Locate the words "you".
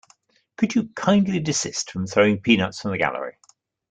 0.73-0.89